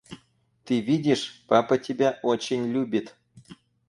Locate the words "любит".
2.71-3.15